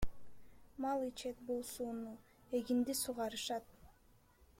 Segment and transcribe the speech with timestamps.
[0.85, 2.15] Мал ичет бул сууну,
[2.61, 3.63] эгинди суугарышат.